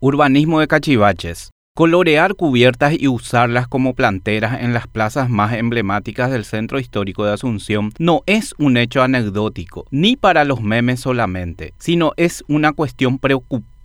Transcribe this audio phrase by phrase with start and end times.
[0.00, 1.50] Urbanismo de cachivaches.
[1.78, 7.34] Colorear cubiertas y usarlas como planteras en las plazas más emblemáticas del centro histórico de
[7.34, 13.20] Asunción no es un hecho anecdótico, ni para los memes solamente, sino es una cuestión
[13.20, 13.78] preocupante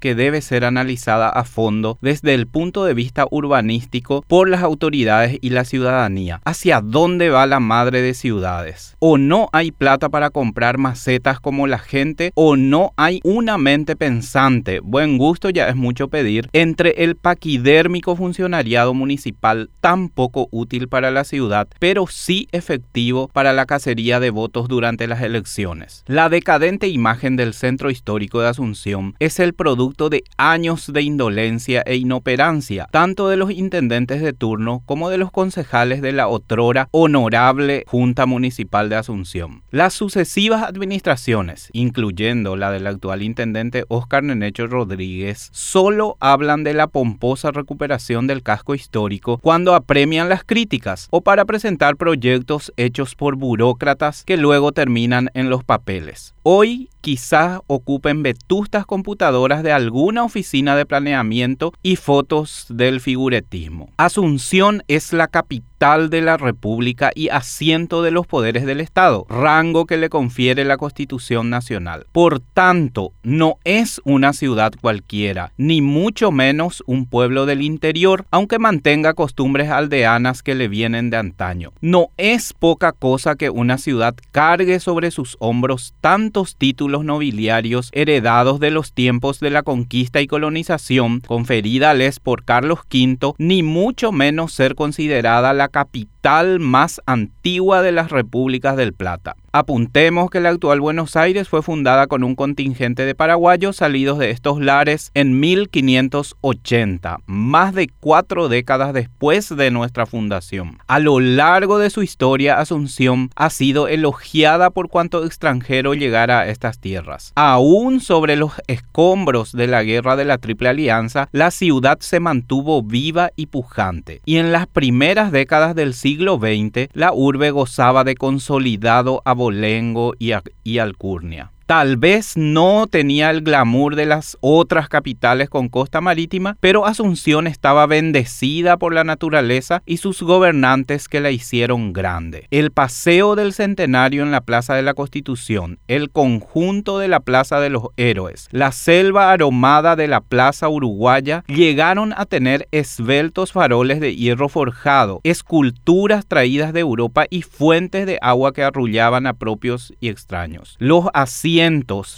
[0.00, 5.38] que debe ser analizada a fondo desde el punto de vista urbanístico por las autoridades
[5.40, 6.40] y la ciudadanía.
[6.44, 8.96] ¿Hacia dónde va la madre de ciudades?
[9.00, 12.30] ¿O no hay plata para comprar macetas como la gente?
[12.36, 14.78] ¿O no hay una mente pensante?
[14.78, 21.10] Buen gusto ya es mucho pedir entre el paquidérmico funcionariado municipal tan poco útil para
[21.10, 26.04] la ciudad, pero sí efectivo para la cacería de votos durante las elecciones.
[26.06, 31.82] La decadente imagen del centro histórico de Asunción es el producto de años de indolencia
[31.86, 36.88] e inoperancia, tanto de los intendentes de turno como de los concejales de la otrora
[36.90, 39.62] honorable Junta Municipal de Asunción.
[39.70, 46.88] Las sucesivas administraciones, incluyendo la del actual intendente Óscar Nenecho Rodríguez, solo hablan de la
[47.14, 53.36] pomposa recuperación del casco histórico cuando apremian las críticas o para presentar proyectos hechos por
[53.36, 56.34] burócratas que luego terminan en los papeles.
[56.42, 63.90] Hoy quizás ocupen vetustas computadoras de alguna oficina de planeamiento y fotos del figuretismo.
[63.98, 69.84] Asunción es la capital de la República y asiento de los poderes del Estado, rango
[69.84, 72.06] que le confiere la Constitución Nacional.
[72.10, 78.58] Por tanto, no es una ciudad cualquiera, ni mucho menos un pueblo del interior, aunque
[78.58, 81.72] mantenga costumbres aldeanas que le vienen de antaño.
[81.82, 88.60] No es poca cosa que una ciudad cargue sobre sus hombros tantos títulos nobiliarios heredados
[88.60, 94.52] de los tiempos de la conquista y colonización conferidales por Carlos V, ni mucho menos
[94.52, 99.36] ser considerada la capital más antigua de las repúblicas del Plata.
[99.52, 104.30] Apuntemos que la actual Buenos Aires fue fundada con un contingente de paraguayos salidos de
[104.30, 110.78] estos lares en 1580, más de cuatro décadas después de nuestra fundación.
[110.88, 116.48] A lo largo de su historia, Asunción ha sido elogiada por cuanto extranjero llegara a
[116.48, 117.32] estas tierras.
[117.36, 122.82] Aún sobre los escombros de la guerra de la Triple Alianza, la ciudad se mantuvo
[122.82, 128.14] viva y pujante, y en las primeras décadas del siglo XX, la urbe gozaba de
[128.14, 130.32] consolidado abolengo y,
[130.62, 131.53] y alcurnia.
[131.66, 137.46] Tal vez no tenía el glamour de las otras capitales con costa marítima, pero Asunción
[137.46, 142.48] estaba bendecida por la naturaleza y sus gobernantes que la hicieron grande.
[142.50, 147.60] El paseo del centenario en la Plaza de la Constitución, el conjunto de la Plaza
[147.60, 154.00] de los Héroes, la selva aromada de la Plaza Uruguaya llegaron a tener esbeltos faroles
[154.00, 159.94] de hierro forjado, esculturas traídas de Europa y fuentes de agua que arrullaban a propios
[159.98, 160.76] y extraños.
[160.78, 161.06] Los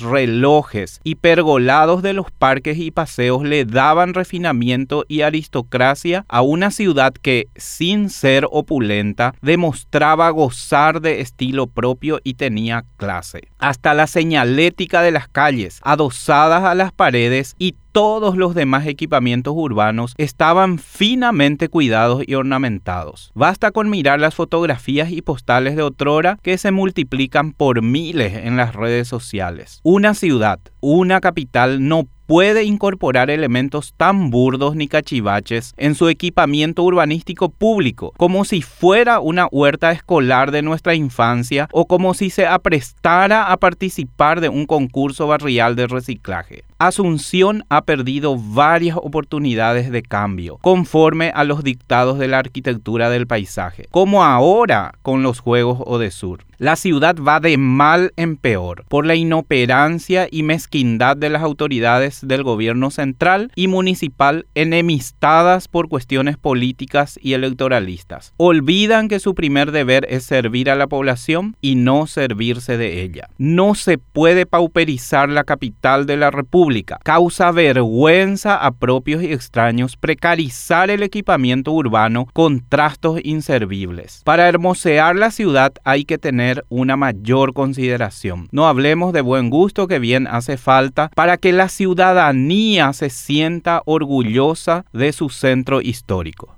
[0.01, 6.71] relojes y pergolados de los parques y paseos le daban refinamiento y aristocracia a una
[6.71, 13.49] ciudad que, sin ser opulenta, demostraba gozar de estilo propio y tenía clase.
[13.59, 19.55] Hasta la señalética de las calles, adosadas a las paredes y todos los demás equipamientos
[19.57, 23.33] urbanos estaban finamente cuidados y ornamentados.
[23.35, 28.59] Basta con mirar las fotografías y postales de otrora que se multiplican por miles en
[28.59, 29.81] las redes sociales.
[29.83, 30.61] Una ciudad,
[30.95, 38.13] una capital no puede incorporar elementos tan burdos ni cachivaches en su equipamiento urbanístico público,
[38.17, 43.57] como si fuera una huerta escolar de nuestra infancia o como si se aprestara a
[43.57, 46.65] participar de un concurso barrial de reciclaje.
[46.79, 53.27] Asunción ha perdido varias oportunidades de cambio, conforme a los dictados de la arquitectura del
[53.27, 56.45] paisaje, como ahora con los Juegos Odesur.
[56.59, 62.21] La ciudad va de mal en peor por la inoperancia y mezquindad de las autoridades
[62.23, 68.35] del gobierno central y municipal enemistadas por cuestiones políticas y electoralistas.
[68.37, 73.29] Olvidan que su primer deber es servir a la población y no servirse de ella.
[73.39, 76.99] No se puede pauperizar la capital de la República.
[77.03, 84.21] Causa vergüenza a propios y extraños precarizar el equipamiento urbano con trastos inservibles.
[84.25, 88.49] Para hermosear la ciudad hay que tener una mayor consideración.
[88.53, 94.85] No hablemos de buen gusto que bien falta para que la ciudadanía se sienta orgullosa
[94.93, 96.55] de su centro histórico.